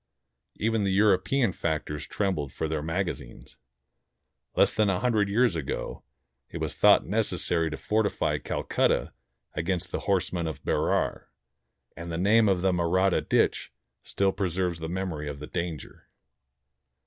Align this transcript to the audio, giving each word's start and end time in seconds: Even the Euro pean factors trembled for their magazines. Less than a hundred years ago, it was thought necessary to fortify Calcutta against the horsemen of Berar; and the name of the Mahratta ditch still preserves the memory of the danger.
Even 0.55 0.83
the 0.83 0.89
Euro 0.93 1.19
pean 1.19 1.51
factors 1.51 2.07
trembled 2.07 2.51
for 2.51 2.67
their 2.67 2.81
magazines. 2.81 3.57
Less 4.55 4.73
than 4.73 4.89
a 4.89 4.99
hundred 4.99 5.29
years 5.29 5.55
ago, 5.55 6.01
it 6.49 6.57
was 6.57 6.73
thought 6.73 7.05
necessary 7.05 7.69
to 7.69 7.77
fortify 7.77 8.39
Calcutta 8.39 9.13
against 9.53 9.91
the 9.91 9.99
horsemen 10.09 10.47
of 10.47 10.63
Berar; 10.65 11.29
and 11.95 12.11
the 12.11 12.17
name 12.17 12.49
of 12.49 12.63
the 12.63 12.71
Mahratta 12.73 13.21
ditch 13.21 13.71
still 14.01 14.31
preserves 14.31 14.79
the 14.79 14.89
memory 14.89 15.29
of 15.29 15.37
the 15.37 15.45
danger. 15.45 16.07